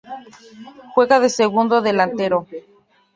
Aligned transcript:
Juega 0.95 1.17
de 1.23 1.29
segundo 1.39 1.81
delantero. 1.87 2.39